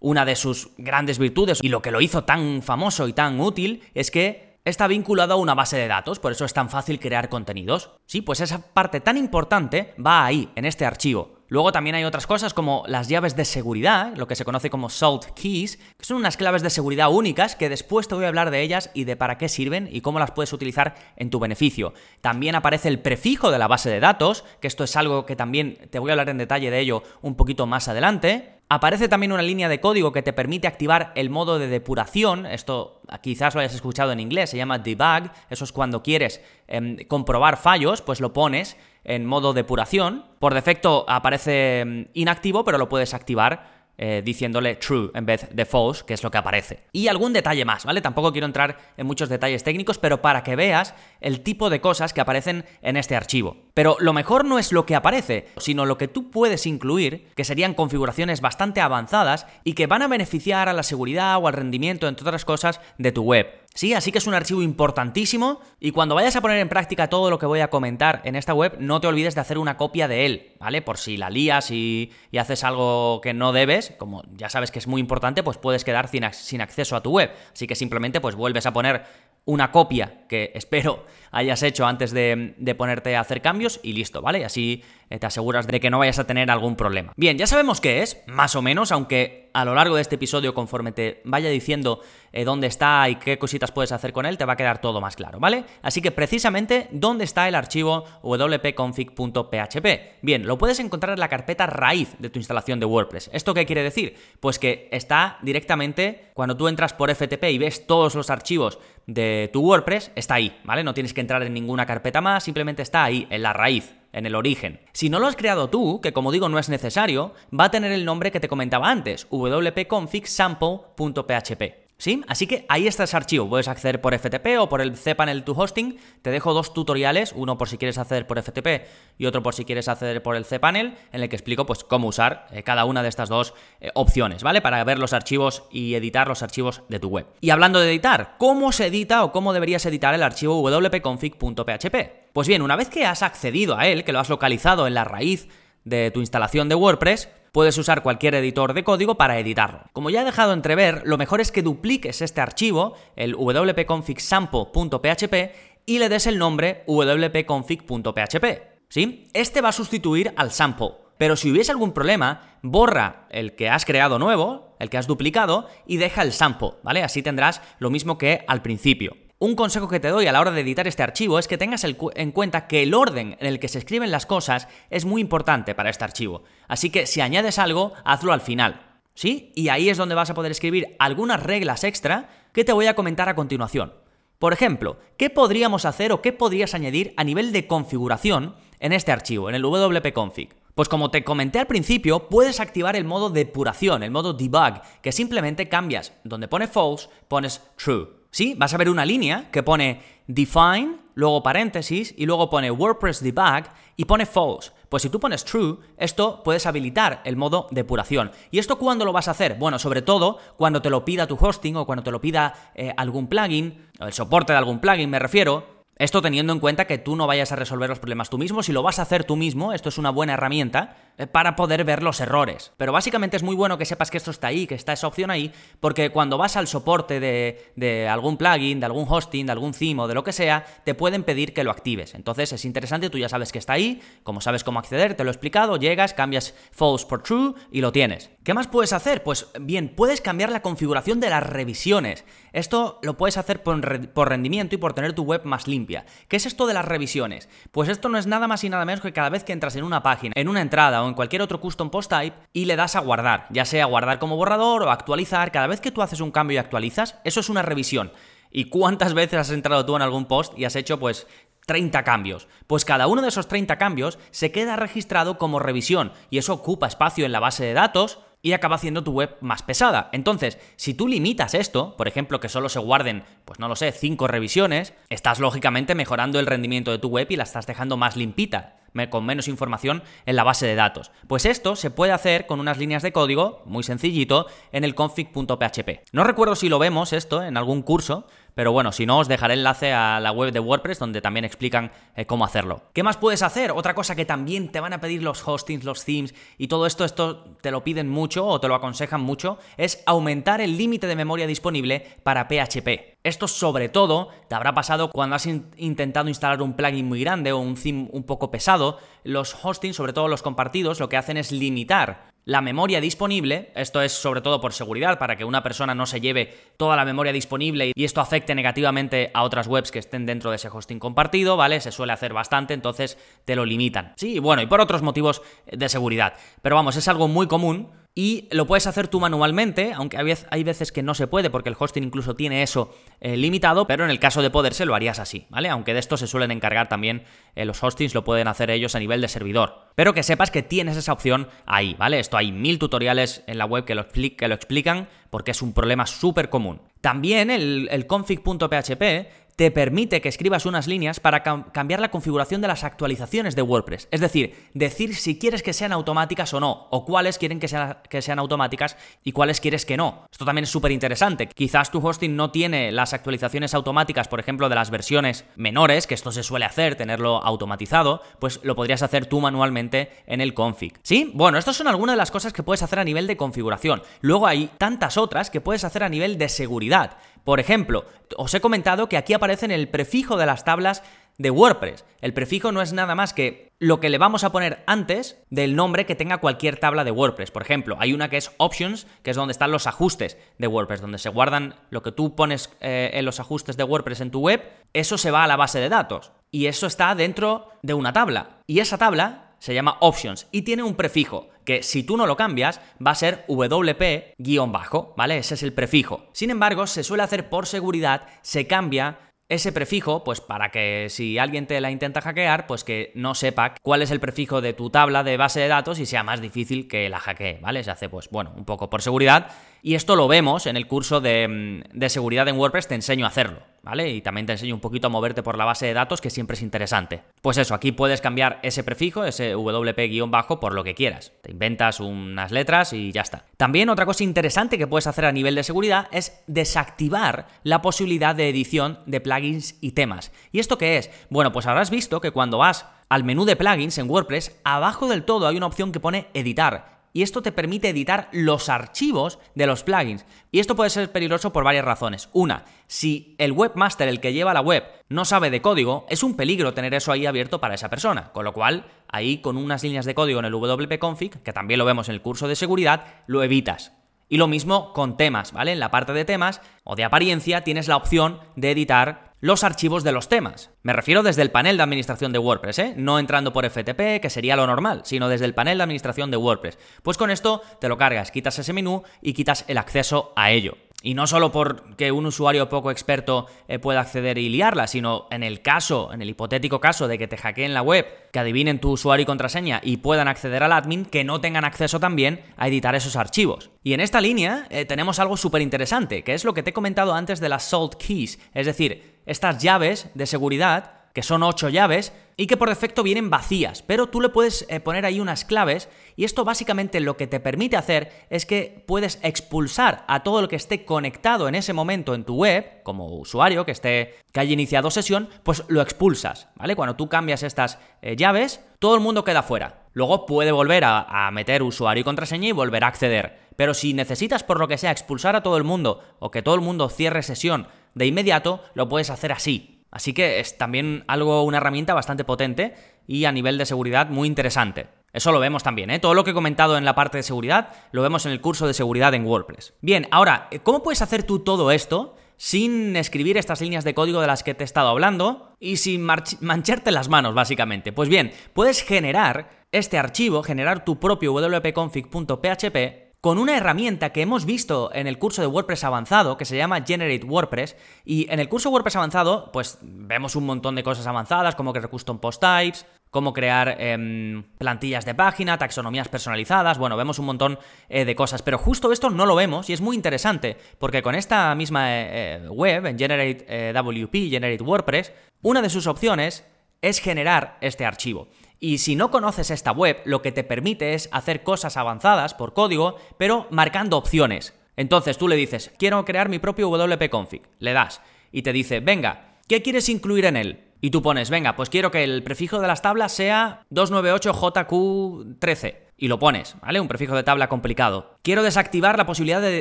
una 0.00 0.24
de 0.24 0.36
sus 0.36 0.70
grandes 0.78 1.18
virtudes 1.18 1.58
y 1.62 1.68
lo 1.68 1.82
que 1.82 1.90
lo 1.90 2.00
hizo 2.00 2.24
tan 2.24 2.62
famoso 2.62 3.08
y 3.08 3.12
tan 3.12 3.40
útil 3.40 3.82
es 3.94 4.10
que 4.10 4.55
está 4.66 4.88
vinculado 4.88 5.34
a 5.34 5.36
una 5.36 5.54
base 5.54 5.76
de 5.76 5.86
datos, 5.86 6.18
por 6.18 6.32
eso 6.32 6.44
es 6.44 6.52
tan 6.52 6.68
fácil 6.68 6.98
crear 6.98 7.28
contenidos. 7.28 7.92
Sí, 8.04 8.20
pues 8.20 8.40
esa 8.40 8.74
parte 8.74 9.00
tan 9.00 9.16
importante 9.16 9.94
va 10.04 10.26
ahí, 10.26 10.50
en 10.56 10.64
este 10.64 10.84
archivo. 10.84 11.36
Luego 11.48 11.70
también 11.70 11.94
hay 11.94 12.02
otras 12.02 12.26
cosas 12.26 12.52
como 12.52 12.82
las 12.88 13.06
llaves 13.06 13.36
de 13.36 13.44
seguridad, 13.44 14.16
lo 14.16 14.26
que 14.26 14.34
se 14.34 14.44
conoce 14.44 14.68
como 14.68 14.90
salt 14.90 15.26
keys, 15.36 15.76
que 15.76 16.04
son 16.04 16.16
unas 16.16 16.36
claves 16.36 16.62
de 16.62 16.70
seguridad 16.70 17.12
únicas 17.12 17.54
que 17.54 17.68
después 17.68 18.08
te 18.08 18.16
voy 18.16 18.24
a 18.24 18.28
hablar 18.28 18.50
de 18.50 18.62
ellas 18.62 18.90
y 18.94 19.04
de 19.04 19.14
para 19.14 19.38
qué 19.38 19.48
sirven 19.48 19.88
y 19.92 20.00
cómo 20.00 20.18
las 20.18 20.32
puedes 20.32 20.52
utilizar 20.52 20.96
en 21.16 21.30
tu 21.30 21.38
beneficio. 21.38 21.94
También 22.20 22.56
aparece 22.56 22.88
el 22.88 22.98
prefijo 22.98 23.52
de 23.52 23.60
la 23.60 23.68
base 23.68 23.88
de 23.88 24.00
datos, 24.00 24.44
que 24.60 24.66
esto 24.66 24.82
es 24.82 24.96
algo 24.96 25.24
que 25.24 25.36
también 25.36 25.78
te 25.90 26.00
voy 26.00 26.10
a 26.10 26.14
hablar 26.14 26.30
en 26.30 26.38
detalle 26.38 26.72
de 26.72 26.80
ello 26.80 27.04
un 27.22 27.36
poquito 27.36 27.66
más 27.66 27.86
adelante. 27.86 28.55
Aparece 28.68 29.08
también 29.08 29.30
una 29.30 29.42
línea 29.42 29.68
de 29.68 29.80
código 29.80 30.10
que 30.10 30.22
te 30.22 30.32
permite 30.32 30.66
activar 30.66 31.12
el 31.14 31.30
modo 31.30 31.60
de 31.60 31.68
depuración. 31.68 32.46
Esto 32.46 33.00
quizás 33.22 33.54
lo 33.54 33.60
hayas 33.60 33.74
escuchado 33.74 34.10
en 34.10 34.18
inglés, 34.18 34.50
se 34.50 34.56
llama 34.56 34.80
debug. 34.80 35.30
Eso 35.48 35.64
es 35.64 35.70
cuando 35.70 36.02
quieres 36.02 36.40
em, 36.66 36.96
comprobar 37.06 37.58
fallos, 37.58 38.02
pues 38.02 38.20
lo 38.20 38.32
pones 38.32 38.76
en 39.04 39.24
modo 39.24 39.52
depuración. 39.52 40.24
Por 40.40 40.52
defecto 40.52 41.04
aparece 41.08 41.80
em, 41.80 42.08
inactivo, 42.12 42.64
pero 42.64 42.76
lo 42.76 42.88
puedes 42.88 43.14
activar 43.14 43.75
eh, 43.98 44.22
diciéndole 44.24 44.76
true 44.76 45.10
en 45.14 45.26
vez 45.26 45.48
de 45.52 45.64
false, 45.64 46.04
que 46.06 46.14
es 46.14 46.22
lo 46.22 46.30
que 46.30 46.38
aparece. 46.38 46.80
Y 46.92 47.08
algún 47.08 47.32
detalle 47.32 47.64
más, 47.64 47.84
¿vale? 47.84 48.00
Tampoco 48.00 48.32
quiero 48.32 48.46
entrar 48.46 48.76
en 48.96 49.06
muchos 49.06 49.28
detalles 49.28 49.64
técnicos, 49.64 49.98
pero 49.98 50.20
para 50.20 50.42
que 50.42 50.56
veas 50.56 50.94
el 51.20 51.40
tipo 51.40 51.70
de 51.70 51.80
cosas 51.80 52.12
que 52.12 52.20
aparecen 52.20 52.64
en 52.82 52.96
este 52.96 53.16
archivo. 53.16 53.56
Pero 53.74 53.96
lo 54.00 54.12
mejor 54.12 54.44
no 54.44 54.58
es 54.58 54.72
lo 54.72 54.86
que 54.86 54.94
aparece, 54.94 55.48
sino 55.56 55.86
lo 55.86 55.98
que 55.98 56.08
tú 56.08 56.30
puedes 56.30 56.66
incluir, 56.66 57.28
que 57.34 57.44
serían 57.44 57.74
configuraciones 57.74 58.40
bastante 58.40 58.80
avanzadas 58.80 59.46
y 59.64 59.72
que 59.72 59.86
van 59.86 60.02
a 60.02 60.08
beneficiar 60.08 60.68
a 60.68 60.72
la 60.72 60.82
seguridad 60.82 61.38
o 61.38 61.48
al 61.48 61.54
rendimiento, 61.54 62.08
entre 62.08 62.26
otras 62.26 62.44
cosas, 62.44 62.80
de 62.98 63.12
tu 63.12 63.22
web. 63.22 63.65
Sí, 63.76 63.92
así 63.92 64.10
que 64.10 64.16
es 64.16 64.26
un 64.26 64.32
archivo 64.32 64.62
importantísimo 64.62 65.60
y 65.80 65.90
cuando 65.90 66.14
vayas 66.14 66.34
a 66.34 66.40
poner 66.40 66.58
en 66.60 66.70
práctica 66.70 67.08
todo 67.08 67.28
lo 67.28 67.38
que 67.38 67.44
voy 67.44 67.60
a 67.60 67.68
comentar 67.68 68.22
en 68.24 68.34
esta 68.34 68.54
web, 68.54 68.78
no 68.80 69.02
te 69.02 69.06
olvides 69.06 69.34
de 69.34 69.42
hacer 69.42 69.58
una 69.58 69.76
copia 69.76 70.08
de 70.08 70.24
él, 70.24 70.52
¿vale? 70.58 70.80
Por 70.80 70.96
si 70.96 71.18
la 71.18 71.28
lías 71.28 71.70
y, 71.70 72.10
haces 72.38 72.64
algo 72.64 73.20
que 73.22 73.34
no 73.34 73.52
debes, 73.52 73.92
como 73.98 74.22
ya 74.32 74.48
sabes 74.48 74.70
que 74.70 74.78
es 74.78 74.86
muy 74.86 74.98
importante, 74.98 75.42
pues 75.42 75.58
puedes 75.58 75.84
quedar 75.84 76.08
sin, 76.08 76.24
acceso 76.24 76.96
a 76.96 77.02
tu 77.02 77.10
web. 77.10 77.30
Así 77.52 77.66
que 77.66 77.74
simplemente 77.74 78.18
pues 78.22 78.34
vuelves 78.34 78.64
a 78.64 78.72
poner 78.72 79.04
una 79.44 79.70
copia 79.70 80.26
que 80.26 80.52
espero 80.54 81.04
hayas 81.30 81.62
hecho 81.62 81.84
antes 81.84 82.12
de, 82.12 82.54
de, 82.56 82.74
ponerte 82.74 83.14
a 83.14 83.20
hacer 83.20 83.42
cambios 83.42 83.78
y 83.82 83.92
listo, 83.92 84.22
¿vale? 84.22 84.46
Así 84.46 84.82
te 85.08 85.26
aseguras 85.26 85.66
de 85.66 85.80
que 85.80 85.90
no 85.90 85.98
vayas 85.98 86.18
a 86.18 86.26
tener 86.26 86.50
algún 86.50 86.76
problema. 86.76 87.12
Bien, 87.16 87.38
ya 87.38 87.46
sabemos 87.46 87.80
qué 87.80 88.02
es, 88.02 88.22
más 88.26 88.56
o 88.56 88.62
menos, 88.62 88.92
aunque 88.92 89.46
a 89.56 89.64
lo 89.64 89.74
largo 89.74 89.96
de 89.96 90.02
este 90.02 90.16
episodio, 90.16 90.52
conforme 90.52 90.92
te 90.92 91.22
vaya 91.24 91.48
diciendo 91.48 92.00
eh, 92.32 92.44
dónde 92.44 92.66
está 92.66 93.08
y 93.08 93.16
qué 93.16 93.38
cositas 93.38 93.72
puedes 93.72 93.90
hacer 93.90 94.12
con 94.12 94.26
él, 94.26 94.36
te 94.36 94.44
va 94.44 94.52
a 94.52 94.56
quedar 94.56 94.82
todo 94.82 95.00
más 95.00 95.16
claro, 95.16 95.40
¿vale? 95.40 95.64
Así 95.80 96.02
que 96.02 96.10
precisamente, 96.10 96.88
¿dónde 96.90 97.24
está 97.24 97.48
el 97.48 97.54
archivo 97.54 98.04
wp-config.php? 98.22 99.86
Bien, 100.20 100.46
lo 100.46 100.58
puedes 100.58 100.78
encontrar 100.78 101.14
en 101.14 101.20
la 101.20 101.28
carpeta 101.28 101.66
raíz 101.66 102.16
de 102.18 102.28
tu 102.28 102.38
instalación 102.38 102.80
de 102.80 102.86
WordPress. 102.86 103.30
¿Esto 103.32 103.54
qué 103.54 103.64
quiere 103.64 103.82
decir? 103.82 104.16
Pues 104.40 104.58
que 104.58 104.88
está 104.92 105.38
directamente, 105.40 106.30
cuando 106.34 106.56
tú 106.56 106.68
entras 106.68 106.92
por 106.92 107.14
FTP 107.14 107.44
y 107.44 107.58
ves 107.58 107.86
todos 107.86 108.14
los 108.14 108.28
archivos 108.28 108.78
de 109.06 109.48
tu 109.52 109.62
WordPress, 109.62 110.12
está 110.16 110.34
ahí, 110.34 110.60
¿vale? 110.64 110.84
No 110.84 110.92
tienes 110.92 111.14
que 111.14 111.22
entrar 111.22 111.42
en 111.42 111.54
ninguna 111.54 111.86
carpeta 111.86 112.20
más, 112.20 112.44
simplemente 112.44 112.82
está 112.82 113.04
ahí, 113.04 113.26
en 113.30 113.42
la 113.42 113.54
raíz 113.54 113.94
en 114.16 114.26
el 114.26 114.34
origen. 114.34 114.80
Si 114.92 115.08
no 115.08 115.20
lo 115.20 115.28
has 115.28 115.36
creado 115.36 115.70
tú, 115.70 116.00
que 116.00 116.12
como 116.12 116.32
digo 116.32 116.48
no 116.48 116.58
es 116.58 116.68
necesario, 116.68 117.32
va 117.58 117.66
a 117.66 117.70
tener 117.70 117.92
el 117.92 118.04
nombre 118.04 118.32
que 118.32 118.40
te 118.40 118.48
comentaba 118.48 118.90
antes, 118.90 119.28
wp-config-sample.php. 119.30 121.85
¿Sí? 121.98 122.22
Así 122.28 122.46
que 122.46 122.66
ahí 122.68 122.86
está 122.86 123.04
ese 123.04 123.16
archivo. 123.16 123.48
Puedes 123.48 123.68
acceder 123.68 124.02
por 124.02 124.16
FTP 124.16 124.58
o 124.58 124.68
por 124.68 124.82
el 124.82 124.98
cPanel 124.98 125.44
to 125.44 125.52
Hosting. 125.52 125.98
Te 126.20 126.30
dejo 126.30 126.52
dos 126.52 126.74
tutoriales, 126.74 127.32
uno 127.34 127.56
por 127.56 127.70
si 127.70 127.78
quieres 127.78 127.96
acceder 127.96 128.26
por 128.26 128.42
FTP 128.42 128.86
y 129.16 129.24
otro 129.24 129.42
por 129.42 129.54
si 129.54 129.64
quieres 129.64 129.88
acceder 129.88 130.22
por 130.22 130.36
el 130.36 130.44
cPanel, 130.44 130.94
en 131.12 131.22
el 131.22 131.28
que 131.30 131.36
explico 131.36 131.64
pues 131.64 131.84
cómo 131.84 132.08
usar 132.08 132.48
eh, 132.50 132.62
cada 132.62 132.84
una 132.84 133.02
de 133.02 133.08
estas 133.08 133.30
dos 133.30 133.54
eh, 133.80 133.90
opciones, 133.94 134.42
¿vale? 134.42 134.60
Para 134.60 134.84
ver 134.84 134.98
los 134.98 135.14
archivos 135.14 135.64
y 135.70 135.94
editar 135.94 136.28
los 136.28 136.42
archivos 136.42 136.82
de 136.90 137.00
tu 137.00 137.08
web. 137.08 137.26
Y 137.40 137.48
hablando 137.48 137.80
de 137.80 137.88
editar, 137.88 138.34
¿cómo 138.38 138.72
se 138.72 138.88
edita 138.88 139.24
o 139.24 139.32
cómo 139.32 139.54
deberías 139.54 139.86
editar 139.86 140.14
el 140.14 140.22
archivo 140.22 140.62
wp-config.php? 140.62 142.26
Pues 142.34 142.46
bien, 142.46 142.60
una 142.60 142.76
vez 142.76 142.90
que 142.90 143.06
has 143.06 143.22
accedido 143.22 143.78
a 143.78 143.86
él, 143.86 144.04
que 144.04 144.12
lo 144.12 144.20
has 144.20 144.28
localizado 144.28 144.86
en 144.86 144.92
la 144.92 145.04
raíz 145.04 145.48
de 145.84 146.10
tu 146.10 146.20
instalación 146.20 146.68
de 146.68 146.74
WordPress, 146.74 147.30
puedes 147.56 147.78
usar 147.78 148.02
cualquier 148.02 148.34
editor 148.34 148.74
de 148.74 148.84
código 148.84 149.14
para 149.14 149.38
editarlo. 149.38 149.84
Como 149.94 150.10
ya 150.10 150.20
he 150.20 150.26
dejado 150.26 150.52
entrever, 150.52 151.00
lo 151.06 151.16
mejor 151.16 151.40
es 151.40 151.50
que 151.50 151.62
dupliques 151.62 152.20
este 152.20 152.42
archivo, 152.42 152.98
el 153.16 153.34
wp-config-sample.php, 153.34 155.52
y 155.86 155.98
le 155.98 156.10
des 156.10 156.26
el 156.26 156.36
nombre 156.36 156.84
wp-config.php. 156.86 158.44
¿Sí? 158.90 159.28
Este 159.32 159.62
va 159.62 159.70
a 159.70 159.72
sustituir 159.72 160.34
al 160.36 160.50
sample. 160.50 160.96
Pero 161.16 161.34
si 161.34 161.50
hubiese 161.50 161.72
algún 161.72 161.92
problema, 161.92 162.58
borra 162.60 163.26
el 163.30 163.54
que 163.54 163.70
has 163.70 163.86
creado 163.86 164.18
nuevo, 164.18 164.76
el 164.78 164.90
que 164.90 164.98
has 164.98 165.06
duplicado, 165.06 165.66
y 165.86 165.96
deja 165.96 166.20
el 166.20 166.32
sample, 166.32 166.72
¿vale? 166.82 167.02
Así 167.02 167.22
tendrás 167.22 167.62
lo 167.78 167.88
mismo 167.88 168.18
que 168.18 168.44
al 168.48 168.60
principio. 168.60 169.16
Un 169.38 169.54
consejo 169.54 169.86
que 169.86 170.00
te 170.00 170.08
doy 170.08 170.26
a 170.26 170.32
la 170.32 170.40
hora 170.40 170.50
de 170.50 170.62
editar 170.62 170.86
este 170.86 171.02
archivo 171.02 171.38
es 171.38 171.46
que 171.46 171.58
tengas 171.58 171.84
en 171.84 172.32
cuenta 172.32 172.66
que 172.66 172.82
el 172.82 172.94
orden 172.94 173.36
en 173.38 173.46
el 173.46 173.60
que 173.60 173.68
se 173.68 173.76
escriben 173.76 174.10
las 174.10 174.24
cosas 174.24 174.66
es 174.88 175.04
muy 175.04 175.20
importante 175.20 175.74
para 175.74 175.90
este 175.90 176.04
archivo. 176.04 176.44
Así 176.68 176.88
que 176.88 177.06
si 177.06 177.20
añades 177.20 177.58
algo, 177.58 177.92
hazlo 178.02 178.32
al 178.32 178.40
final. 178.40 178.80
¿Sí? 179.12 179.52
Y 179.54 179.68
ahí 179.68 179.90
es 179.90 179.98
donde 179.98 180.14
vas 180.14 180.30
a 180.30 180.34
poder 180.34 180.52
escribir 180.52 180.96
algunas 180.98 181.42
reglas 181.42 181.84
extra 181.84 182.30
que 182.52 182.64
te 182.64 182.72
voy 182.72 182.86
a 182.86 182.94
comentar 182.94 183.28
a 183.28 183.34
continuación. 183.34 183.92
Por 184.38 184.54
ejemplo, 184.54 184.98
¿qué 185.18 185.28
podríamos 185.28 185.84
hacer 185.84 186.12
o 186.12 186.22
qué 186.22 186.32
podrías 186.32 186.72
añadir 186.72 187.12
a 187.18 187.24
nivel 187.24 187.52
de 187.52 187.66
configuración 187.66 188.54
en 188.80 188.92
este 188.94 189.12
archivo, 189.12 189.50
en 189.50 189.54
el 189.54 189.64
wp-config? 189.64 190.54
Pues 190.74 190.88
como 190.88 191.10
te 191.10 191.24
comenté 191.24 191.58
al 191.58 191.66
principio, 191.66 192.28
puedes 192.28 192.58
activar 192.58 192.96
el 192.96 193.04
modo 193.04 193.28
depuración, 193.28 194.02
el 194.02 194.10
modo 194.10 194.32
debug, 194.32 194.80
que 195.02 195.12
simplemente 195.12 195.68
cambias 195.68 196.14
donde 196.24 196.48
pone 196.48 196.68
false, 196.68 197.08
pones 197.28 197.62
true. 197.76 198.15
¿Sí? 198.30 198.54
Vas 198.56 198.74
a 198.74 198.76
ver 198.76 198.90
una 198.90 199.04
línea 199.04 199.50
que 199.50 199.62
pone 199.62 200.02
define 200.26 200.98
luego 201.14 201.42
paréntesis 201.42 202.14
y 202.16 202.26
luego 202.26 202.50
pone 202.50 202.70
WordPress 202.70 203.22
debug 203.22 203.64
y 203.96 204.04
pone 204.04 204.26
false. 204.26 204.70
Pues 204.88 205.02
si 205.02 205.10
tú 205.10 205.18
pones 205.18 205.44
true, 205.44 205.78
esto 205.96 206.42
puedes 206.44 206.66
habilitar 206.66 207.22
el 207.24 207.36
modo 207.36 207.66
depuración. 207.70 208.30
¿Y 208.50 208.58
esto 208.58 208.78
cuándo 208.78 209.04
lo 209.04 209.12
vas 209.12 209.28
a 209.28 209.32
hacer? 209.32 209.56
Bueno, 209.56 209.78
sobre 209.78 210.02
todo 210.02 210.38
cuando 210.56 210.80
te 210.80 210.90
lo 210.90 211.04
pida 211.04 211.26
tu 211.26 211.36
hosting 211.40 211.76
o 211.76 211.86
cuando 211.86 212.04
te 212.04 212.10
lo 212.10 212.20
pida 212.20 212.72
eh, 212.74 212.92
algún 212.96 213.26
plugin, 213.26 213.88
el 213.98 214.12
soporte 214.12 214.52
de 214.52 214.58
algún 214.58 214.78
plugin 214.78 215.10
me 215.10 215.18
refiero, 215.18 215.75
esto 215.98 216.20
teniendo 216.20 216.52
en 216.52 216.60
cuenta 216.60 216.86
que 216.86 216.98
tú 216.98 217.16
no 217.16 217.26
vayas 217.26 217.52
a 217.52 217.56
resolver 217.56 217.88
los 217.88 218.00
problemas 218.00 218.28
tú 218.28 218.36
mismo, 218.36 218.62
si 218.62 218.72
lo 218.72 218.82
vas 218.82 218.98
a 218.98 219.02
hacer 219.02 219.24
tú 219.24 219.34
mismo, 219.34 219.72
esto 219.72 219.88
es 219.88 219.96
una 219.96 220.10
buena 220.10 220.34
herramienta 220.34 220.96
eh, 221.16 221.26
para 221.26 221.56
poder 221.56 221.84
ver 221.84 222.02
los 222.02 222.20
errores. 222.20 222.72
Pero 222.76 222.92
básicamente 222.92 223.38
es 223.38 223.42
muy 223.42 223.56
bueno 223.56 223.78
que 223.78 223.86
sepas 223.86 224.10
que 224.10 224.18
esto 224.18 224.30
está 224.30 224.48
ahí, 224.48 224.66
que 224.66 224.74
está 224.74 224.92
esa 224.92 225.06
opción 225.06 225.30
ahí, 225.30 225.52
porque 225.80 226.10
cuando 226.10 226.36
vas 226.36 226.58
al 226.58 226.66
soporte 226.66 227.18
de, 227.18 228.08
algún 228.10 228.36
plugin, 228.36 228.78
de 228.78 228.84
algún 228.84 229.06
hosting, 229.08 229.46
de 229.46 229.52
algún 229.52 229.72
theme 229.72 230.02
o 230.02 230.06
de 230.06 230.12
lo 230.12 230.22
que 230.22 230.32
sea, 230.32 230.66
te 230.84 230.94
pueden 230.94 231.22
pedir 231.22 231.54
que 231.54 231.64
lo 231.64 231.70
actives. 231.70 232.14
Entonces 232.14 232.52
es 232.52 232.66
interesante, 232.66 233.08
tú 233.08 233.16
ya 233.16 233.30
sabes 233.30 233.50
que 233.50 233.58
está 233.58 233.72
ahí, 233.72 234.02
como 234.22 234.42
sabes 234.42 234.64
cómo 234.64 234.78
acceder, 234.78 235.14
te 235.14 235.24
lo 235.24 235.30
he 235.30 235.32
explicado, 235.32 235.78
llegas, 235.78 236.12
cambias 236.12 236.54
false 236.72 237.06
por 237.06 237.22
true 237.22 237.54
y 237.72 237.80
lo 237.80 237.90
tienes. 237.90 238.28
¿Qué 238.44 238.52
más 238.52 238.68
puedes 238.68 238.92
hacer? 238.92 239.22
Pues 239.22 239.46
bien, 239.58 239.94
puedes 239.96 240.20
cambiar 240.20 240.50
la 240.50 240.60
configuración 240.60 241.20
de 241.20 241.30
las 241.30 241.42
revisiones. 241.42 242.26
Esto 242.52 243.00
lo 243.02 243.16
puedes 243.16 243.38
hacer 243.38 243.62
por, 243.62 244.10
por 244.10 244.28
rendimiento 244.28 244.74
y 244.74 244.78
por 244.78 244.92
tener 244.92 245.14
tu 245.14 245.22
web 245.22 245.44
más 245.44 245.66
limpia. 245.66 245.85
¿Qué 245.86 246.36
es 246.36 246.46
esto 246.46 246.66
de 246.66 246.74
las 246.74 246.84
revisiones? 246.84 247.48
Pues 247.72 247.88
esto 247.88 248.08
no 248.08 248.18
es 248.18 248.26
nada 248.26 248.48
más 248.48 248.64
y 248.64 248.68
nada 248.68 248.84
menos 248.84 249.00
que 249.00 249.12
cada 249.12 249.30
vez 249.30 249.44
que 249.44 249.52
entras 249.52 249.76
en 249.76 249.84
una 249.84 250.02
página, 250.02 250.32
en 250.36 250.48
una 250.48 250.60
entrada 250.60 251.02
o 251.02 251.08
en 251.08 251.14
cualquier 251.14 251.42
otro 251.42 251.60
custom 251.60 251.90
post 251.90 252.10
type 252.10 252.36
y 252.52 252.64
le 252.64 252.76
das 252.76 252.96
a 252.96 253.00
guardar, 253.00 253.46
ya 253.50 253.64
sea 253.64 253.86
guardar 253.86 254.18
como 254.18 254.36
borrador 254.36 254.82
o 254.82 254.90
actualizar, 254.90 255.52
cada 255.52 255.66
vez 255.66 255.80
que 255.80 255.90
tú 255.92 256.02
haces 256.02 256.20
un 256.20 256.30
cambio 256.30 256.56
y 256.56 256.58
actualizas, 256.58 257.18
eso 257.24 257.40
es 257.40 257.48
una 257.48 257.62
revisión. 257.62 258.12
¿Y 258.50 258.66
cuántas 258.66 259.12
veces 259.12 259.38
has 259.38 259.50
entrado 259.50 259.84
tú 259.84 259.96
en 259.96 260.02
algún 260.02 260.26
post 260.26 260.56
y 260.58 260.64
has 260.64 260.76
hecho 260.76 260.98
pues 260.98 261.26
30 261.66 262.04
cambios. 262.04 262.48
Pues 262.66 262.84
cada 262.84 263.08
uno 263.08 263.22
de 263.22 263.28
esos 263.28 263.48
30 263.48 263.76
cambios 263.76 264.18
se 264.30 264.52
queda 264.52 264.76
registrado 264.76 265.36
como 265.36 265.58
revisión 265.58 266.12
y 266.30 266.38
eso 266.38 266.54
ocupa 266.54 266.86
espacio 266.86 267.26
en 267.26 267.32
la 267.32 267.40
base 267.40 267.64
de 267.64 267.74
datos 267.74 268.20
y 268.46 268.52
acaba 268.52 268.76
haciendo 268.76 269.02
tu 269.02 269.10
web 269.10 269.36
más 269.40 269.64
pesada. 269.64 270.08
Entonces, 270.12 270.60
si 270.76 270.94
tú 270.94 271.08
limitas 271.08 271.52
esto, 271.52 271.96
por 271.96 272.06
ejemplo, 272.06 272.38
que 272.38 272.48
solo 272.48 272.68
se 272.68 272.78
guarden, 272.78 273.24
pues 273.44 273.58
no 273.58 273.66
lo 273.66 273.74
sé, 273.74 273.90
5 273.90 274.28
revisiones, 274.28 274.94
estás 275.10 275.40
lógicamente 275.40 275.96
mejorando 275.96 276.38
el 276.38 276.46
rendimiento 276.46 276.92
de 276.92 277.00
tu 277.00 277.08
web 277.08 277.26
y 277.28 277.34
la 277.34 277.42
estás 277.42 277.66
dejando 277.66 277.96
más 277.96 278.14
limpita 278.14 278.76
con 279.10 279.26
menos 279.26 279.48
información 279.48 280.02
en 280.24 280.36
la 280.36 280.44
base 280.44 280.66
de 280.66 280.74
datos. 280.74 281.10
Pues 281.26 281.44
esto 281.44 281.76
se 281.76 281.90
puede 281.90 282.12
hacer 282.12 282.46
con 282.46 282.60
unas 282.60 282.78
líneas 282.78 283.02
de 283.02 283.12
código, 283.12 283.62
muy 283.66 283.82
sencillito, 283.82 284.46
en 284.72 284.84
el 284.84 284.94
config.php. 284.94 286.00
No 286.12 286.24
recuerdo 286.24 286.56
si 286.56 286.70
lo 286.70 286.78
vemos 286.78 287.12
esto 287.12 287.42
en 287.42 287.58
algún 287.58 287.82
curso, 287.82 288.26
pero 288.56 288.72
bueno, 288.72 288.90
si 288.90 289.04
no, 289.04 289.18
os 289.18 289.28
dejaré 289.28 289.52
el 289.52 289.60
enlace 289.60 289.92
a 289.92 290.18
la 290.18 290.32
web 290.32 290.50
de 290.50 290.60
WordPress 290.60 290.98
donde 290.98 291.20
también 291.20 291.44
explican 291.44 291.92
eh, 292.14 292.24
cómo 292.24 292.42
hacerlo. 292.42 292.84
¿Qué 292.94 293.02
más 293.02 293.18
puedes 293.18 293.42
hacer? 293.42 293.70
Otra 293.70 293.94
cosa 293.94 294.16
que 294.16 294.24
también 294.24 294.72
te 294.72 294.80
van 294.80 294.94
a 294.94 295.00
pedir 295.00 295.22
los 295.22 295.46
hostings, 295.46 295.84
los 295.84 296.06
themes 296.06 296.34
y 296.56 296.68
todo 296.68 296.86
esto, 296.86 297.04
esto 297.04 297.44
te 297.60 297.70
lo 297.70 297.84
piden 297.84 298.08
mucho 298.08 298.46
o 298.46 298.58
te 298.58 298.68
lo 298.68 298.74
aconsejan 298.74 299.20
mucho, 299.20 299.58
es 299.76 300.02
aumentar 300.06 300.62
el 300.62 300.78
límite 300.78 301.06
de 301.06 301.16
memoria 301.16 301.46
disponible 301.46 302.06
para 302.22 302.48
PHP. 302.48 303.18
Esto 303.22 303.46
sobre 303.46 303.90
todo 303.90 304.30
te 304.48 304.54
habrá 304.54 304.72
pasado 304.72 305.10
cuando 305.10 305.36
has 305.36 305.44
intentado 305.44 306.28
instalar 306.28 306.62
un 306.62 306.76
plugin 306.76 307.06
muy 307.06 307.20
grande 307.20 307.52
o 307.52 307.58
un 307.58 307.74
theme 307.74 308.08
un 308.10 308.22
poco 308.22 308.50
pesado. 308.50 308.98
Los 309.22 309.54
hostings, 309.62 309.96
sobre 309.96 310.14
todo 310.14 310.28
los 310.28 310.40
compartidos, 310.40 310.98
lo 310.98 311.10
que 311.10 311.18
hacen 311.18 311.36
es 311.36 311.52
limitar 311.52 312.34
la 312.46 312.60
memoria 312.60 313.00
disponible, 313.00 313.72
esto 313.74 314.00
es 314.00 314.12
sobre 314.12 314.40
todo 314.40 314.60
por 314.60 314.72
seguridad, 314.72 315.18
para 315.18 315.36
que 315.36 315.44
una 315.44 315.64
persona 315.64 315.96
no 315.96 316.06
se 316.06 316.20
lleve 316.20 316.54
toda 316.76 316.94
la 316.94 317.04
memoria 317.04 317.32
disponible 317.32 317.90
y 317.92 318.04
esto 318.04 318.20
afecte 318.20 318.54
negativamente 318.54 319.32
a 319.34 319.42
otras 319.42 319.66
webs 319.66 319.90
que 319.90 319.98
estén 319.98 320.26
dentro 320.26 320.50
de 320.50 320.56
ese 320.56 320.68
hosting 320.68 321.00
compartido, 321.00 321.56
¿vale? 321.56 321.80
Se 321.80 321.90
suele 321.90 322.12
hacer 322.12 322.32
bastante, 322.32 322.72
entonces 322.72 323.18
te 323.44 323.56
lo 323.56 323.64
limitan. 323.64 324.12
Sí, 324.16 324.38
bueno, 324.38 324.62
y 324.62 324.66
por 324.66 324.80
otros 324.80 325.02
motivos 325.02 325.42
de 325.70 325.88
seguridad. 325.88 326.34
Pero 326.62 326.76
vamos, 326.76 326.96
es 326.96 327.08
algo 327.08 327.26
muy 327.26 327.48
común 327.48 327.90
y 328.18 328.48
lo 328.50 328.66
puedes 328.66 328.86
hacer 328.86 329.08
tú 329.08 329.20
manualmente, 329.20 329.92
aunque 329.92 330.16
hay 330.16 330.64
veces 330.64 330.90
que 330.90 331.02
no 331.02 331.14
se 331.14 331.26
puede 331.26 331.50
porque 331.50 331.68
el 331.68 331.76
hosting 331.78 332.02
incluso 332.02 332.34
tiene 332.34 332.62
eso 332.62 332.96
eh, 333.20 333.36
limitado, 333.36 333.86
pero 333.86 334.04
en 334.04 334.10
el 334.10 334.18
caso 334.18 334.40
de 334.40 334.48
poderse 334.48 334.86
lo 334.86 334.94
harías 334.94 335.18
así, 335.18 335.44
¿vale? 335.50 335.68
Aunque 335.68 335.92
de 335.92 336.00
esto 336.00 336.16
se 336.16 336.26
suelen 336.26 336.50
encargar 336.50 336.88
también 336.88 337.24
eh, 337.56 337.66
los 337.66 337.82
hostings, 337.82 338.14
lo 338.14 338.24
pueden 338.24 338.48
hacer 338.48 338.70
ellos 338.70 338.94
a 338.94 339.00
nivel 339.00 339.20
de 339.20 339.28
servidor. 339.28 339.90
Pero 339.96 340.14
que 340.14 340.22
sepas 340.22 340.50
que 340.50 340.62
tienes 340.62 340.96
esa 340.96 341.12
opción 341.12 341.48
ahí, 341.66 341.94
¿vale? 341.98 342.18
Esto 342.18 342.38
hay 342.38 342.52
mil 342.52 342.78
tutoriales 342.78 343.44
en 343.46 343.58
la 343.58 343.66
web 343.66 343.84
que 343.84 343.94
lo, 343.94 344.00
explican 344.00 345.08
porque 345.28 345.50
es 345.50 345.60
un 345.60 345.74
problema 345.74 346.06
súper 346.06 346.48
común. 346.48 346.80
También 347.02 347.50
el, 347.50 347.86
el 347.92 348.06
config.php 348.06 349.28
te 349.56 349.70
permite 349.70 350.20
que 350.20 350.28
escribas 350.28 350.66
unas 350.66 350.86
líneas 350.86 351.18
para 351.18 351.42
cambiar 351.42 352.00
la 352.00 352.10
configuración 352.10 352.60
de 352.60 352.68
las 352.68 352.84
actualizaciones 352.84 353.56
de 353.56 353.62
WordPress. 353.62 354.08
Es 354.10 354.20
decir, 354.20 354.54
decir 354.74 355.14
si 355.16 355.38
quieres 355.38 355.62
que 355.62 355.72
sean 355.72 355.92
automáticas 355.92 356.52
o 356.54 356.60
no, 356.60 356.88
o 356.90 357.04
cuáles 357.06 357.38
quieren 357.38 357.58
que, 357.58 357.68
que 358.08 358.22
sean 358.22 358.38
automáticas 358.38 358.96
y 359.24 359.32
cuáles 359.32 359.60
quieres 359.60 359.86
que 359.86 359.96
no. 359.96 360.26
Esto 360.30 360.44
también 360.44 360.64
es 360.64 360.70
súper 360.70 360.92
interesante. 360.92 361.48
Quizás 361.48 361.90
tu 361.90 362.06
hosting 362.06 362.36
no 362.36 362.50
tiene 362.50 362.92
las 362.92 363.14
actualizaciones 363.14 363.72
automáticas, 363.74 364.28
por 364.28 364.40
ejemplo, 364.40 364.68
de 364.68 364.74
las 364.74 364.90
versiones 364.90 365.46
menores, 365.56 366.06
que 366.06 366.14
esto 366.14 366.32
se 366.32 366.42
suele 366.42 366.66
hacer, 366.66 366.94
tenerlo 366.94 367.42
automatizado, 367.42 368.22
pues 368.38 368.60
lo 368.62 368.76
podrías 368.76 369.02
hacer 369.02 369.26
tú 369.26 369.40
manualmente 369.40 370.10
en 370.26 370.42
el 370.42 370.52
config. 370.52 370.98
¿Sí? 371.02 371.30
Bueno, 371.34 371.56
estas 371.56 371.76
son 371.76 371.88
algunas 371.88 372.12
de 372.12 372.18
las 372.18 372.30
cosas 372.30 372.52
que 372.52 372.62
puedes 372.62 372.82
hacer 372.82 372.98
a 372.98 373.04
nivel 373.04 373.26
de 373.26 373.38
configuración. 373.38 374.02
Luego 374.20 374.46
hay 374.46 374.70
tantas 374.76 375.16
otras 375.16 375.48
que 375.48 375.62
puedes 375.62 375.84
hacer 375.84 376.02
a 376.02 376.08
nivel 376.10 376.36
de 376.36 376.50
seguridad. 376.50 377.16
Por 377.46 377.60
ejemplo, 377.60 378.06
os 378.36 378.52
he 378.54 378.60
comentado 378.60 379.08
que 379.08 379.16
aquí 379.16 379.32
aparece 379.32 379.72
el 379.72 379.88
prefijo 379.88 380.36
de 380.36 380.46
las 380.46 380.64
tablas 380.64 381.04
de 381.38 381.52
WordPress. 381.52 382.04
El 382.20 382.34
prefijo 382.34 382.72
no 382.72 382.82
es 382.82 382.92
nada 382.92 383.14
más 383.14 383.32
que 383.32 383.70
lo 383.78 384.00
que 384.00 384.08
le 384.08 384.18
vamos 384.18 384.42
a 384.42 384.50
poner 384.50 384.82
antes 384.88 385.38
del 385.48 385.76
nombre 385.76 386.06
que 386.06 386.16
tenga 386.16 386.38
cualquier 386.38 386.80
tabla 386.80 387.04
de 387.04 387.12
WordPress. 387.12 387.52
Por 387.52 387.62
ejemplo, 387.62 387.98
hay 388.00 388.14
una 388.14 388.28
que 388.28 388.36
es 388.36 388.50
Options, 388.56 389.06
que 389.22 389.30
es 389.30 389.36
donde 389.36 389.52
están 389.52 389.70
los 389.70 389.86
ajustes 389.86 390.36
de 390.58 390.66
WordPress, 390.66 391.00
donde 391.00 391.18
se 391.18 391.28
guardan 391.28 391.76
lo 391.90 392.02
que 392.02 392.10
tú 392.10 392.34
pones 392.34 392.68
eh, 392.80 393.10
en 393.14 393.24
los 393.24 393.38
ajustes 393.38 393.76
de 393.76 393.84
WordPress 393.84 394.22
en 394.22 394.32
tu 394.32 394.40
web, 394.40 394.64
eso 394.92 395.16
se 395.16 395.30
va 395.30 395.44
a 395.44 395.46
la 395.46 395.54
base 395.54 395.78
de 395.78 395.88
datos. 395.88 396.32
Y 396.50 396.66
eso 396.66 396.88
está 396.88 397.14
dentro 397.14 397.68
de 397.82 397.94
una 397.94 398.12
tabla. 398.12 398.58
Y 398.66 398.80
esa 398.80 398.98
tabla 398.98 399.54
se 399.60 399.72
llama 399.72 399.98
Options 400.00 400.48
y 400.50 400.62
tiene 400.62 400.82
un 400.82 400.96
prefijo 400.96 401.48
que 401.66 401.82
si 401.82 402.02
tú 402.02 402.16
no 402.16 402.26
lo 402.26 402.36
cambias 402.36 402.80
va 403.04 403.10
a 403.10 403.16
ser 403.16 403.44
WP-bajo, 403.48 405.12
¿vale? 405.16 405.36
Ese 405.36 405.54
es 405.54 405.62
el 405.62 405.74
prefijo. 405.74 406.30
Sin 406.32 406.50
embargo, 406.50 406.86
se 406.86 407.04
suele 407.04 407.24
hacer 407.24 407.50
por 407.50 407.66
seguridad, 407.66 408.28
se 408.40 408.66
cambia 408.66 409.18
ese 409.48 409.70
prefijo, 409.70 410.24
pues 410.24 410.40
para 410.40 410.70
que 410.70 411.06
si 411.08 411.38
alguien 411.38 411.66
te 411.66 411.80
la 411.80 411.90
intenta 411.90 412.20
hackear, 412.20 412.66
pues 412.66 412.82
que 412.82 413.12
no 413.14 413.34
sepa 413.34 413.74
cuál 413.80 414.02
es 414.02 414.10
el 414.10 414.18
prefijo 414.18 414.60
de 414.60 414.72
tu 414.72 414.90
tabla 414.90 415.22
de 415.22 415.36
base 415.36 415.60
de 415.60 415.68
datos 415.68 416.00
y 416.00 416.06
sea 416.06 416.24
más 416.24 416.40
difícil 416.40 416.88
que 416.88 417.08
la 417.08 417.20
hackee, 417.20 417.60
¿vale? 417.60 417.84
Se 417.84 417.90
hace, 417.90 418.08
pues 418.08 418.28
bueno, 418.30 418.52
un 418.56 418.64
poco 418.64 418.90
por 418.90 419.02
seguridad. 419.02 419.52
Y 419.82 419.94
esto 419.94 420.16
lo 420.16 420.26
vemos 420.26 420.66
en 420.66 420.76
el 420.76 420.88
curso 420.88 421.20
de, 421.20 421.46
mm, 421.46 421.96
de 421.96 422.08
seguridad 422.08 422.48
en 422.48 422.56
WordPress, 422.56 422.88
te 422.88 422.96
enseño 422.96 423.24
a 423.24 423.28
hacerlo. 423.28 423.60
Y 423.94 424.20
también 424.20 424.46
te 424.46 424.52
enseño 424.52 424.74
un 424.74 424.80
poquito 424.80 425.06
a 425.06 425.10
moverte 425.10 425.42
por 425.42 425.56
la 425.56 425.64
base 425.64 425.86
de 425.86 425.94
datos, 425.94 426.20
que 426.20 426.30
siempre 426.30 426.56
es 426.56 426.62
interesante. 426.62 427.22
Pues 427.40 427.56
eso, 427.58 427.74
aquí 427.74 427.92
puedes 427.92 428.20
cambiar 428.20 428.58
ese 428.62 428.82
prefijo, 428.82 429.24
ese 429.24 429.54
WP-bajo, 429.54 430.58
por 430.58 430.74
lo 430.74 430.82
que 430.82 430.94
quieras. 430.94 431.32
Te 431.42 431.52
inventas 431.52 432.00
unas 432.00 432.50
letras 432.50 432.92
y 432.92 433.12
ya 433.12 433.22
está. 433.22 433.44
También 433.56 433.88
otra 433.88 434.06
cosa 434.06 434.24
interesante 434.24 434.78
que 434.78 434.86
puedes 434.86 435.06
hacer 435.06 435.24
a 435.24 435.32
nivel 435.32 435.54
de 435.54 435.62
seguridad 435.62 436.08
es 436.10 436.42
desactivar 436.46 437.46
la 437.62 437.80
posibilidad 437.80 438.34
de 438.34 438.48
edición 438.48 438.98
de 439.06 439.20
plugins 439.20 439.76
y 439.80 439.92
temas. 439.92 440.32
¿Y 440.52 440.58
esto 440.58 440.78
qué 440.78 440.98
es? 440.98 441.10
Bueno, 441.30 441.52
pues 441.52 441.66
habrás 441.66 441.90
visto 441.90 442.20
que 442.20 442.32
cuando 442.32 442.58
vas 442.58 442.86
al 443.08 443.24
menú 443.24 443.44
de 443.44 443.56
plugins 443.56 443.98
en 443.98 444.10
WordPress, 444.10 444.60
abajo 444.64 445.08
del 445.08 445.24
todo 445.24 445.46
hay 445.46 445.56
una 445.56 445.66
opción 445.66 445.92
que 445.92 446.00
pone 446.00 446.26
editar 446.34 446.95
y 447.16 447.22
esto 447.22 447.40
te 447.40 447.50
permite 447.50 447.88
editar 447.88 448.28
los 448.30 448.68
archivos 448.68 449.38
de 449.54 449.66
los 449.66 449.82
plugins. 449.82 450.26
Y 450.52 450.58
esto 450.58 450.76
puede 450.76 450.90
ser 450.90 451.12
peligroso 451.12 451.50
por 451.50 451.64
varias 451.64 451.86
razones. 451.86 452.28
Una, 452.34 452.66
si 452.88 453.34
el 453.38 453.52
webmaster, 453.52 454.06
el 454.06 454.20
que 454.20 454.34
lleva 454.34 454.52
la 454.52 454.60
web, 454.60 454.84
no 455.08 455.24
sabe 455.24 455.48
de 455.48 455.62
código, 455.62 456.04
es 456.10 456.22
un 456.22 456.36
peligro 456.36 456.74
tener 456.74 456.92
eso 456.92 457.12
ahí 457.12 457.24
abierto 457.24 457.58
para 457.58 457.74
esa 457.74 457.88
persona. 457.88 458.32
Con 458.32 458.44
lo 458.44 458.52
cual, 458.52 458.84
ahí 459.08 459.38
con 459.38 459.56
unas 459.56 459.82
líneas 459.82 460.04
de 460.04 460.14
código 460.14 460.40
en 460.40 460.44
el 460.44 460.52
wp-config, 460.52 461.42
que 461.42 461.54
también 461.54 461.78
lo 461.78 461.86
vemos 461.86 462.10
en 462.10 462.16
el 462.16 462.20
curso 462.20 462.48
de 462.48 462.54
seguridad, 462.54 463.06
lo 463.26 463.42
evitas. 463.42 463.94
Y 464.28 464.36
lo 464.36 464.46
mismo 464.46 464.92
con 464.92 465.16
temas, 465.16 465.52
¿vale? 465.52 465.72
En 465.72 465.80
la 465.80 465.90
parte 465.90 466.12
de 466.12 466.26
temas 466.26 466.60
o 466.84 466.96
de 466.96 467.04
apariencia 467.04 467.64
tienes 467.64 467.88
la 467.88 467.96
opción 467.96 468.40
de 468.56 468.72
editar 468.72 469.25
los 469.40 469.64
archivos 469.64 470.02
de 470.04 470.12
los 470.12 470.28
temas. 470.28 470.70
Me 470.82 470.92
refiero 470.92 471.22
desde 471.22 471.42
el 471.42 471.50
panel 471.50 471.76
de 471.76 471.82
administración 471.82 472.32
de 472.32 472.38
WordPress, 472.38 472.78
¿eh? 472.78 472.94
no 472.96 473.18
entrando 473.18 473.52
por 473.52 473.68
FTP, 473.68 474.20
que 474.20 474.30
sería 474.30 474.56
lo 474.56 474.66
normal, 474.66 475.02
sino 475.04 475.28
desde 475.28 475.44
el 475.44 475.54
panel 475.54 475.78
de 475.78 475.84
administración 475.84 476.30
de 476.30 476.36
WordPress. 476.36 476.78
Pues 477.02 477.16
con 477.16 477.30
esto 477.30 477.62
te 477.80 477.88
lo 477.88 477.98
cargas, 477.98 478.30
quitas 478.30 478.58
ese 478.58 478.72
menú 478.72 479.02
y 479.20 479.34
quitas 479.34 479.64
el 479.68 479.78
acceso 479.78 480.32
a 480.36 480.50
ello. 480.50 480.76
Y 481.02 481.14
no 481.14 481.26
solo 481.26 481.52
porque 481.52 482.10
un 482.10 482.26
usuario 482.26 482.68
poco 482.68 482.90
experto 482.90 483.46
eh, 483.68 483.78
pueda 483.78 484.00
acceder 484.00 484.38
y 484.38 484.48
liarla, 484.48 484.86
sino 484.86 485.28
en 485.30 485.42
el 485.42 485.62
caso, 485.62 486.12
en 486.12 486.22
el 486.22 486.30
hipotético 486.30 486.80
caso 486.80 487.06
de 487.06 487.18
que 487.18 487.28
te 487.28 487.36
hackeen 487.36 487.74
la 487.74 487.82
web, 487.82 488.06
que 488.32 488.38
adivinen 488.38 488.80
tu 488.80 488.90
usuario 488.90 489.22
y 489.22 489.26
contraseña 489.26 489.80
y 489.84 489.98
puedan 489.98 490.26
acceder 490.26 490.62
al 490.62 490.72
admin, 490.72 491.04
que 491.04 491.22
no 491.22 491.40
tengan 491.40 491.64
acceso 491.64 492.00
también 492.00 492.40
a 492.56 492.66
editar 492.68 492.94
esos 492.94 493.14
archivos. 493.14 493.70
Y 493.84 493.92
en 493.92 494.00
esta 494.00 494.20
línea 494.20 494.66
eh, 494.70 494.84
tenemos 494.84 495.18
algo 495.18 495.36
súper 495.36 495.62
interesante, 495.62 496.24
que 496.24 496.34
es 496.34 496.44
lo 496.44 496.54
que 496.54 496.62
te 496.62 496.70
he 496.70 496.74
comentado 496.74 497.14
antes 497.14 497.40
de 497.40 497.50
las 497.50 497.64
salt 497.64 497.94
keys, 497.94 498.40
es 498.54 498.66
decir, 498.66 499.20
estas 499.26 499.62
llaves 499.62 500.08
de 500.14 500.26
seguridad 500.26 500.92
que 501.16 501.22
son 501.22 501.42
8 501.42 501.70
llaves, 501.70 502.12
y 502.36 502.46
que 502.46 502.58
por 502.58 502.68
defecto 502.68 503.02
vienen 503.02 503.30
vacías, 503.30 503.80
pero 503.80 504.08
tú 504.08 504.20
le 504.20 504.28
puedes 504.28 504.66
eh, 504.68 504.80
poner 504.80 505.06
ahí 505.06 505.18
unas 505.18 505.46
claves 505.46 505.88
y 506.14 506.24
esto 506.24 506.44
básicamente 506.44 507.00
lo 507.00 507.16
que 507.16 507.26
te 507.26 507.40
permite 507.40 507.78
hacer 507.78 508.26
es 508.28 508.44
que 508.44 508.84
puedes 508.86 509.18
expulsar 509.22 510.04
a 510.08 510.22
todo 510.22 510.42
lo 510.42 510.48
que 510.48 510.56
esté 510.56 510.84
conectado 510.84 511.48
en 511.48 511.54
ese 511.54 511.72
momento 511.72 512.14
en 512.14 512.24
tu 512.24 512.34
web, 512.34 512.82
como 512.82 513.16
usuario 513.16 513.64
que 513.64 513.72
esté 513.72 514.16
que 514.30 514.40
haya 514.40 514.52
iniciado 514.52 514.90
sesión, 514.90 515.30
pues 515.42 515.64
lo 515.68 515.80
expulsas, 515.80 516.50
¿vale? 516.56 516.76
Cuando 516.76 516.96
tú 516.96 517.08
cambias 517.08 517.42
estas 517.42 517.78
eh, 518.02 518.14
llaves, 518.14 518.60
todo 518.78 518.94
el 518.94 519.00
mundo 519.00 519.24
queda 519.24 519.42
fuera. 519.42 519.86
Luego 519.94 520.26
puede 520.26 520.52
volver 520.52 520.84
a, 520.84 521.28
a 521.28 521.30
meter 521.30 521.62
usuario 521.62 522.02
y 522.02 522.04
contraseña 522.04 522.48
y 522.48 522.52
volver 522.52 522.84
a 522.84 522.88
acceder. 522.88 523.38
Pero 523.56 523.72
si 523.72 523.94
necesitas 523.94 524.44
por 524.44 524.60
lo 524.60 524.68
que 524.68 524.76
sea 524.76 524.90
expulsar 524.90 525.34
a 525.34 525.42
todo 525.42 525.56
el 525.56 525.64
mundo 525.64 526.02
o 526.18 526.30
que 526.30 526.42
todo 526.42 526.56
el 526.56 526.60
mundo 526.60 526.90
cierre 526.90 527.22
sesión 527.22 527.68
de 527.94 528.04
inmediato, 528.04 528.62
lo 528.74 528.90
puedes 528.90 529.08
hacer 529.08 529.32
así. 529.32 529.75
Así 529.96 530.12
que 530.12 530.40
es 530.40 530.58
también 530.58 531.04
algo, 531.06 531.42
una 531.42 531.56
herramienta 531.56 531.94
bastante 531.94 532.22
potente 532.22 532.74
y 533.06 533.24
a 533.24 533.32
nivel 533.32 533.56
de 533.56 533.64
seguridad 533.64 534.10
muy 534.10 534.28
interesante. 534.28 534.88
Eso 535.14 535.32
lo 535.32 535.40
vemos 535.40 535.62
también, 535.62 535.88
¿eh? 535.88 535.98
Todo 535.98 536.12
lo 536.12 536.22
que 536.22 536.32
he 536.32 536.34
comentado 536.34 536.76
en 536.76 536.84
la 536.84 536.94
parte 536.94 537.16
de 537.16 537.22
seguridad 537.22 537.70
lo 537.92 538.02
vemos 538.02 538.26
en 538.26 538.32
el 538.32 538.42
curso 538.42 538.66
de 538.66 538.74
seguridad 538.74 539.14
en 539.14 539.24
WordPress. 539.24 539.72
Bien, 539.80 540.06
ahora, 540.10 540.50
¿cómo 540.64 540.82
puedes 540.82 541.00
hacer 541.00 541.22
tú 541.22 541.38
todo 541.38 541.70
esto 541.70 542.14
sin 542.36 542.94
escribir 542.94 543.38
estas 543.38 543.62
líneas 543.62 543.84
de 543.84 543.94
código 543.94 544.20
de 544.20 544.26
las 544.26 544.42
que 544.42 544.52
te 544.52 544.64
he 544.64 544.66
estado 544.66 544.90
hablando 544.90 545.56
y 545.60 545.78
sin 545.78 546.02
mancharte 546.02 546.90
las 546.90 547.08
manos, 547.08 547.32
básicamente? 547.32 547.90
Pues 547.90 548.10
bien, 548.10 548.32
puedes 548.52 548.82
generar 548.82 549.64
este 549.72 549.96
archivo, 549.96 550.42
generar 550.42 550.84
tu 550.84 551.00
propio 551.00 551.32
wp-config.php 551.32 553.05
con 553.26 553.38
una 553.38 553.56
herramienta 553.56 554.10
que 554.10 554.22
hemos 554.22 554.44
visto 554.44 554.88
en 554.94 555.08
el 555.08 555.18
curso 555.18 555.42
de 555.42 555.48
WordPress 555.48 555.82
avanzado, 555.82 556.36
que 556.36 556.44
se 556.44 556.56
llama 556.56 556.84
Generate 556.86 557.26
WordPress, 557.26 557.74
y 558.04 558.30
en 558.30 558.38
el 558.38 558.48
curso 558.48 558.70
WordPress 558.70 558.94
avanzado, 558.94 559.50
pues 559.52 559.80
vemos 559.82 560.36
un 560.36 560.46
montón 560.46 560.76
de 560.76 560.84
cosas 560.84 561.08
avanzadas, 561.08 561.56
como 561.56 561.72
crear 561.72 561.90
custom 561.90 562.20
post 562.20 562.40
types, 562.40 562.86
cómo 563.10 563.32
crear 563.32 563.78
em, 563.80 564.44
plantillas 564.58 565.04
de 565.04 565.16
página, 565.16 565.58
taxonomías 565.58 566.06
personalizadas, 566.06 566.78
bueno, 566.78 566.96
vemos 566.96 567.18
un 567.18 567.26
montón 567.26 567.58
eh, 567.88 568.04
de 568.04 568.14
cosas, 568.14 568.42
pero 568.42 568.58
justo 568.58 568.92
esto 568.92 569.10
no 569.10 569.26
lo 569.26 569.34
vemos 569.34 569.68
y 569.70 569.72
es 569.72 569.80
muy 569.80 569.96
interesante, 569.96 570.56
porque 570.78 571.02
con 571.02 571.16
esta 571.16 571.52
misma 571.56 571.96
eh, 571.96 572.44
eh, 572.44 572.48
web, 572.48 572.86
en 572.86 572.96
Generate 572.96 573.72
WP, 573.72 574.30
Generate 574.30 574.62
WordPress, 574.62 575.12
una 575.42 575.62
de 575.62 575.70
sus 575.70 575.88
opciones 575.88 576.44
es 576.80 577.00
generar 577.00 577.58
este 577.60 577.84
archivo. 577.84 578.28
Y 578.58 578.78
si 578.78 578.96
no 578.96 579.10
conoces 579.10 579.50
esta 579.50 579.72
web, 579.72 580.00
lo 580.04 580.22
que 580.22 580.32
te 580.32 580.44
permite 580.44 580.94
es 580.94 581.08
hacer 581.12 581.42
cosas 581.42 581.76
avanzadas 581.76 582.32
por 582.34 582.54
código, 582.54 582.96
pero 583.18 583.46
marcando 583.50 583.98
opciones. 583.98 584.54
Entonces 584.76 585.18
tú 585.18 585.28
le 585.28 585.36
dices, 585.36 585.72
quiero 585.78 586.04
crear 586.04 586.28
mi 586.28 586.38
propio 586.38 586.68
WP 586.68 587.10
config, 587.10 587.42
le 587.58 587.72
das 587.72 588.00
y 588.32 588.42
te 588.42 588.52
dice, 588.52 588.80
venga, 588.80 589.36
¿qué 589.48 589.62
quieres 589.62 589.88
incluir 589.88 590.26
en 590.26 590.36
él? 590.36 590.64
Y 590.80 590.90
tú 590.90 591.02
pones, 591.02 591.30
venga, 591.30 591.56
pues 591.56 591.70
quiero 591.70 591.90
que 591.90 592.04
el 592.04 592.22
prefijo 592.22 592.60
de 592.60 592.68
las 592.68 592.82
tablas 592.82 593.12
sea 593.12 593.64
298JQ13. 593.70 595.86
Y 595.98 596.08
lo 596.08 596.18
pones, 596.18 596.56
¿vale? 596.60 596.78
Un 596.78 596.88
prefijo 596.88 597.16
de 597.16 597.22
tabla 597.22 597.48
complicado. 597.48 598.18
Quiero 598.20 598.42
desactivar 598.42 598.98
la 598.98 599.06
posibilidad 599.06 599.40
de, 599.40 599.60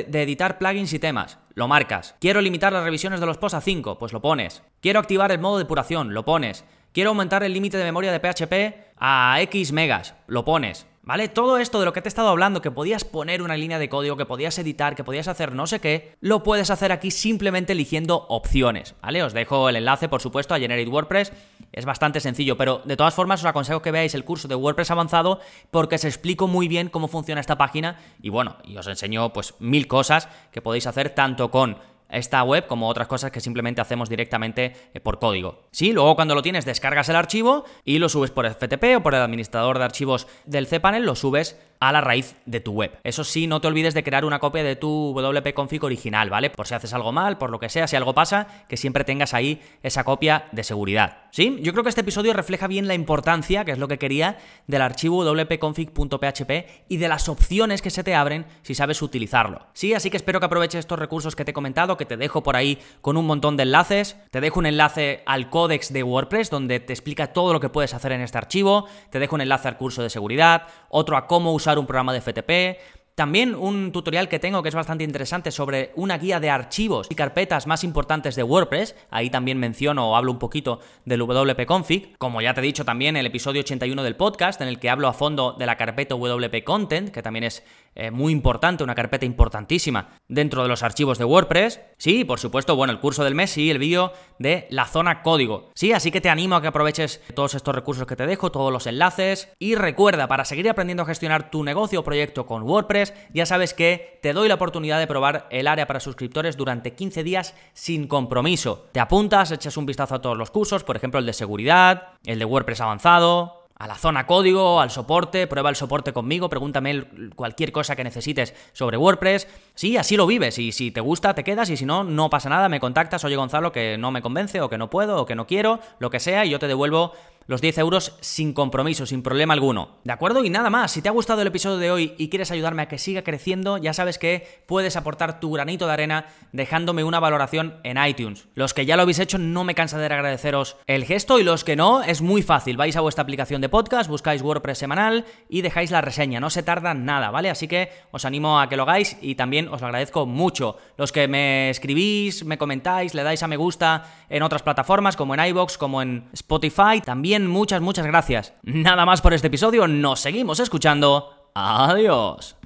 editar 0.00 0.58
plugins 0.58 0.92
y 0.92 0.98
temas. 0.98 1.38
Lo 1.54 1.66
marcas. 1.66 2.14
Quiero 2.20 2.42
limitar 2.42 2.74
las 2.74 2.84
revisiones 2.84 3.20
de 3.20 3.26
los 3.26 3.38
posts 3.38 3.54
a 3.54 3.62
5. 3.62 3.98
Pues 3.98 4.12
lo 4.12 4.20
pones. 4.20 4.62
Quiero 4.82 5.00
activar 5.00 5.32
el 5.32 5.38
modo 5.38 5.56
de 5.56 5.64
depuración. 5.64 6.12
Lo 6.12 6.26
pones. 6.26 6.66
Quiero 6.96 7.10
aumentar 7.10 7.42
el 7.42 7.52
límite 7.52 7.76
de 7.76 7.84
memoria 7.84 8.10
de 8.10 8.20
PHP 8.20 8.94
a 8.96 9.38
X 9.42 9.70
megas. 9.70 10.14
Lo 10.28 10.46
pones. 10.46 10.86
¿Vale? 11.02 11.28
Todo 11.28 11.58
esto 11.58 11.78
de 11.78 11.84
lo 11.84 11.92
que 11.92 12.00
te 12.00 12.08
he 12.08 12.10
estado 12.10 12.30
hablando, 12.30 12.62
que 12.62 12.70
podías 12.70 13.04
poner 13.04 13.42
una 13.42 13.54
línea 13.54 13.78
de 13.78 13.90
código, 13.90 14.16
que 14.16 14.24
podías 14.24 14.58
editar, 14.58 14.96
que 14.96 15.04
podías 15.04 15.28
hacer 15.28 15.52
no 15.52 15.66
sé 15.66 15.78
qué, 15.78 16.16
lo 16.20 16.42
puedes 16.42 16.70
hacer 16.70 16.92
aquí 16.92 17.10
simplemente 17.10 17.74
eligiendo 17.74 18.24
opciones, 18.30 18.94
¿vale? 19.02 19.22
Os 19.22 19.34
dejo 19.34 19.68
el 19.68 19.76
enlace, 19.76 20.08
por 20.08 20.22
supuesto, 20.22 20.54
a 20.54 20.58
Generate 20.58 20.88
WordPress. 20.88 21.34
Es 21.70 21.84
bastante 21.84 22.20
sencillo, 22.20 22.56
pero 22.56 22.80
de 22.86 22.96
todas 22.96 23.12
formas 23.12 23.40
os 23.40 23.46
aconsejo 23.46 23.82
que 23.82 23.90
veáis 23.90 24.14
el 24.14 24.24
curso 24.24 24.48
de 24.48 24.54
WordPress 24.54 24.90
avanzado 24.90 25.40
porque 25.70 25.96
os 25.96 26.04
explico 26.06 26.48
muy 26.48 26.66
bien 26.66 26.88
cómo 26.88 27.08
funciona 27.08 27.42
esta 27.42 27.58
página 27.58 27.98
y 28.22 28.30
bueno, 28.30 28.56
y 28.64 28.78
os 28.78 28.86
enseño 28.86 29.34
pues 29.34 29.52
mil 29.58 29.86
cosas 29.86 30.30
que 30.50 30.62
podéis 30.62 30.86
hacer 30.86 31.10
tanto 31.10 31.50
con 31.50 31.76
esta 32.08 32.42
web 32.42 32.66
como 32.66 32.88
otras 32.88 33.08
cosas 33.08 33.30
que 33.30 33.40
simplemente 33.40 33.80
hacemos 33.80 34.08
directamente 34.08 34.74
eh, 34.94 35.00
por 35.00 35.18
código. 35.18 35.62
Sí, 35.70 35.92
luego 35.92 36.16
cuando 36.16 36.34
lo 36.34 36.42
tienes 36.42 36.64
descargas 36.64 37.08
el 37.08 37.16
archivo 37.16 37.64
y 37.84 37.98
lo 37.98 38.08
subes 38.08 38.30
por 38.30 38.48
FTP 38.48 38.96
o 38.96 39.02
por 39.02 39.14
el 39.14 39.22
administrador 39.22 39.78
de 39.78 39.84
archivos 39.84 40.26
del 40.44 40.66
cPanel, 40.66 41.04
lo 41.04 41.14
subes 41.14 41.58
a 41.80 41.92
la 41.92 42.00
raíz 42.00 42.36
de 42.46 42.60
tu 42.60 42.72
web. 42.72 42.98
Eso 43.04 43.24
sí, 43.24 43.46
no 43.46 43.60
te 43.60 43.68
olvides 43.68 43.94
de 43.94 44.04
crear 44.04 44.24
una 44.24 44.38
copia 44.38 44.64
de 44.64 44.76
tu 44.76 45.12
WP 45.14 45.54
config 45.54 45.84
original, 45.84 46.30
¿vale? 46.30 46.50
Por 46.50 46.66
si 46.66 46.74
haces 46.74 46.92
algo 46.94 47.12
mal, 47.12 47.38
por 47.38 47.50
lo 47.50 47.58
que 47.58 47.68
sea, 47.68 47.86
si 47.86 47.96
algo 47.96 48.14
pasa, 48.14 48.46
que 48.68 48.76
siempre 48.76 49.04
tengas 49.04 49.34
ahí 49.34 49.60
esa 49.82 50.04
copia 50.04 50.46
de 50.52 50.64
seguridad. 50.64 51.24
¿Sí? 51.30 51.58
Yo 51.60 51.72
creo 51.72 51.82
que 51.82 51.90
este 51.90 52.00
episodio 52.00 52.32
refleja 52.32 52.66
bien 52.66 52.88
la 52.88 52.94
importancia, 52.94 53.64
que 53.64 53.72
es 53.72 53.78
lo 53.78 53.88
que 53.88 53.98
quería, 53.98 54.38
del 54.66 54.80
archivo 54.80 55.24
wp-config.php 55.24 56.66
y 56.88 56.96
de 56.96 57.08
las 57.08 57.28
opciones 57.28 57.82
que 57.82 57.90
se 57.90 58.02
te 58.02 58.14
abren 58.14 58.46
si 58.62 58.74
sabes 58.74 59.02
utilizarlo. 59.02 59.66
Sí, 59.74 59.92
así 59.92 60.08
que 60.08 60.16
espero 60.16 60.40
que 60.40 60.46
aproveches 60.46 60.80
estos 60.80 60.98
recursos 60.98 61.36
que 61.36 61.44
te 61.44 61.50
he 61.50 61.54
comentado, 61.54 61.96
que 61.96 62.06
te 62.06 62.16
dejo 62.16 62.42
por 62.42 62.56
ahí 62.56 62.78
con 63.02 63.16
un 63.16 63.26
montón 63.26 63.56
de 63.56 63.64
enlaces. 63.64 64.16
Te 64.30 64.40
dejo 64.40 64.60
un 64.60 64.66
enlace 64.66 65.22
al 65.26 65.50
códex 65.50 65.92
de 65.92 66.02
WordPress 66.02 66.50
donde 66.50 66.80
te 66.80 66.92
explica 66.92 67.32
todo 67.32 67.52
lo 67.52 67.60
que 67.60 67.68
puedes 67.68 67.92
hacer 67.92 68.12
en 68.12 68.22
este 68.22 68.38
archivo. 68.38 68.86
Te 69.10 69.18
dejo 69.18 69.34
un 69.34 69.42
enlace 69.42 69.68
al 69.68 69.76
curso 69.76 70.02
de 70.02 70.10
seguridad, 70.10 70.68
otro 70.88 71.16
a 71.16 71.26
cómo 71.26 71.52
usar 71.52 71.75
un 71.80 71.86
programa 71.86 72.12
de 72.12 72.20
FTP, 72.20 72.78
también 73.16 73.54
un 73.54 73.92
tutorial 73.92 74.28
que 74.28 74.38
tengo 74.38 74.62
que 74.62 74.68
es 74.68 74.74
bastante 74.74 75.02
interesante 75.02 75.50
sobre 75.50 75.90
una 75.96 76.18
guía 76.18 76.38
de 76.38 76.50
archivos 76.50 77.06
y 77.08 77.14
carpetas 77.14 77.66
más 77.66 77.82
importantes 77.82 78.36
de 78.36 78.42
WordPress. 78.42 78.94
Ahí 79.10 79.30
también 79.30 79.58
menciono 79.58 80.10
o 80.10 80.16
hablo 80.16 80.32
un 80.32 80.38
poquito 80.38 80.80
del 81.06 81.20
WP 81.20 81.64
Config. 81.64 82.18
Como 82.18 82.42
ya 82.42 82.52
te 82.52 82.60
he 82.60 82.64
dicho 82.64 82.84
también 82.84 83.16
el 83.16 83.24
episodio 83.24 83.62
81 83.62 84.02
del 84.02 84.16
podcast, 84.16 84.60
en 84.60 84.68
el 84.68 84.78
que 84.78 84.90
hablo 84.90 85.08
a 85.08 85.14
fondo 85.14 85.54
de 85.58 85.64
la 85.64 85.78
carpeta 85.78 86.14
WP 86.14 86.62
Content, 86.62 87.08
que 87.08 87.22
también 87.22 87.44
es 87.44 87.62
eh, 87.96 88.10
muy 88.10 88.32
importante, 88.32 88.84
una 88.84 88.94
carpeta 88.94 89.24
importantísima 89.24 90.10
dentro 90.28 90.62
de 90.62 90.68
los 90.68 90.82
archivos 90.82 91.18
de 91.18 91.24
WordPress. 91.24 91.80
Sí, 91.96 92.24
por 92.24 92.38
supuesto, 92.38 92.76
bueno, 92.76 92.92
el 92.92 93.00
curso 93.00 93.24
del 93.24 93.34
mes 93.34 93.56
y 93.56 93.70
el 93.70 93.78
vídeo 93.78 94.12
de 94.38 94.66
la 94.70 94.84
zona 94.84 95.22
código. 95.22 95.70
Sí, 95.74 95.92
así 95.92 96.10
que 96.10 96.20
te 96.20 96.28
animo 96.28 96.56
a 96.56 96.60
que 96.62 96.68
aproveches 96.68 97.22
todos 97.34 97.54
estos 97.54 97.74
recursos 97.74 98.06
que 98.06 98.14
te 98.14 98.26
dejo, 98.26 98.52
todos 98.52 98.72
los 98.72 98.86
enlaces. 98.86 99.48
Y 99.58 99.74
recuerda, 99.76 100.28
para 100.28 100.44
seguir 100.44 100.68
aprendiendo 100.68 101.04
a 101.04 101.06
gestionar 101.06 101.50
tu 101.50 101.64
negocio 101.64 102.00
o 102.00 102.04
proyecto 102.04 102.46
con 102.46 102.64
WordPress, 102.64 103.14
ya 103.32 103.46
sabes 103.46 103.72
que 103.72 104.18
te 104.22 104.32
doy 104.32 104.48
la 104.48 104.54
oportunidad 104.54 104.98
de 104.98 105.06
probar 105.06 105.46
el 105.50 105.66
área 105.66 105.86
para 105.86 106.00
suscriptores 106.00 106.56
durante 106.56 106.94
15 106.94 107.24
días 107.24 107.54
sin 107.72 108.06
compromiso. 108.06 108.86
Te 108.92 109.00
apuntas, 109.00 109.52
echas 109.52 109.76
un 109.76 109.86
vistazo 109.86 110.16
a 110.16 110.20
todos 110.20 110.36
los 110.36 110.50
cursos, 110.50 110.84
por 110.84 110.96
ejemplo 110.96 111.18
el 111.18 111.26
de 111.26 111.32
seguridad, 111.32 112.08
el 112.24 112.38
de 112.38 112.44
WordPress 112.44 112.80
avanzado, 112.82 113.65
a 113.78 113.86
la 113.86 113.94
zona 113.94 114.26
código, 114.26 114.80
al 114.80 114.90
soporte, 114.90 115.46
prueba 115.46 115.68
el 115.68 115.76
soporte 115.76 116.12
conmigo, 116.12 116.48
pregúntame 116.48 117.04
cualquier 117.34 117.72
cosa 117.72 117.94
que 117.94 118.04
necesites 118.04 118.54
sobre 118.72 118.96
WordPress. 118.96 119.48
Sí, 119.74 119.96
así 119.96 120.16
lo 120.16 120.26
vives 120.26 120.58
y 120.58 120.72
si 120.72 120.90
te 120.90 121.00
gusta 121.00 121.34
te 121.34 121.44
quedas 121.44 121.68
y 121.68 121.76
si 121.76 121.84
no, 121.84 122.02
no 122.02 122.30
pasa 122.30 122.48
nada, 122.48 122.68
me 122.68 122.80
contactas, 122.80 123.24
oye 123.24 123.36
Gonzalo, 123.36 123.72
que 123.72 123.98
no 123.98 124.10
me 124.10 124.22
convence 124.22 124.60
o 124.60 124.70
que 124.70 124.78
no 124.78 124.88
puedo 124.88 125.20
o 125.20 125.26
que 125.26 125.34
no 125.34 125.46
quiero, 125.46 125.80
lo 125.98 126.10
que 126.10 126.20
sea, 126.20 126.44
y 126.46 126.50
yo 126.50 126.58
te 126.58 126.68
devuelvo 126.68 127.12
los 127.46 127.60
10 127.60 127.78
euros 127.78 128.16
sin 128.20 128.52
compromiso, 128.52 129.06
sin 129.06 129.22
problema 129.22 129.54
alguno. 129.54 129.98
¿De 130.04 130.12
acuerdo? 130.12 130.44
Y 130.44 130.50
nada 130.50 130.70
más, 130.70 130.92
si 130.92 131.02
te 131.02 131.08
ha 131.08 131.12
gustado 131.12 131.42
el 131.42 131.48
episodio 131.48 131.78
de 131.78 131.90
hoy 131.90 132.14
y 132.18 132.28
quieres 132.28 132.50
ayudarme 132.50 132.82
a 132.82 132.88
que 132.88 132.98
siga 132.98 133.22
creciendo, 133.22 133.78
ya 133.78 133.92
sabes 133.92 134.18
que 134.18 134.62
puedes 134.66 134.96
aportar 134.96 135.40
tu 135.40 135.52
granito 135.52 135.86
de 135.86 135.92
arena 135.92 136.26
dejándome 136.52 137.04
una 137.04 137.20
valoración 137.20 137.76
en 137.82 138.02
iTunes. 138.04 138.48
Los 138.54 138.74
que 138.74 138.86
ya 138.86 138.96
lo 138.96 139.02
habéis 139.02 139.18
hecho, 139.18 139.38
no 139.38 139.64
me 139.64 139.74
cansa 139.74 139.98
de 139.98 140.06
agradeceros 140.06 140.76
el 140.86 141.04
gesto 141.04 141.38
y 141.38 141.44
los 141.44 141.64
que 141.64 141.76
no, 141.76 142.02
es 142.02 142.22
muy 142.22 142.42
fácil. 142.42 142.76
Vais 142.76 142.96
a 142.96 143.00
vuestra 143.00 143.22
aplicación 143.22 143.60
de 143.60 143.68
podcast, 143.68 144.08
buscáis 144.08 144.42
WordPress 144.42 144.78
semanal 144.78 145.24
y 145.48 145.62
dejáis 145.62 145.90
la 145.90 146.00
reseña. 146.00 146.40
No 146.40 146.50
se 146.50 146.62
tarda 146.62 146.94
nada, 146.94 147.30
¿vale? 147.30 147.50
Así 147.50 147.68
que 147.68 147.90
os 148.10 148.24
animo 148.24 148.60
a 148.60 148.68
que 148.68 148.76
lo 148.76 148.84
hagáis 148.84 149.16
y 149.20 149.34
también 149.34 149.68
os 149.68 149.80
lo 149.80 149.86
agradezco 149.86 150.26
mucho. 150.26 150.76
Los 150.96 151.12
que 151.12 151.28
me 151.28 151.70
escribís, 151.70 152.44
me 152.44 152.58
comentáis, 152.58 153.14
le 153.14 153.22
dais 153.22 153.42
a 153.42 153.48
me 153.48 153.56
gusta 153.56 154.04
en 154.28 154.42
otras 154.42 154.62
plataformas 154.62 155.16
como 155.16 155.34
en 155.34 155.44
iBox, 155.46 155.78
como 155.78 156.02
en 156.02 156.28
Spotify, 156.32 157.00
también 157.04 157.35
muchas, 157.44 157.80
muchas 157.80 158.06
gracias. 158.06 158.54
Nada 158.62 159.04
más 159.04 159.20
por 159.20 159.34
este 159.34 159.48
episodio, 159.48 159.86
nos 159.86 160.20
seguimos 160.20 160.60
escuchando. 160.60 161.50
Adiós. 161.54 162.56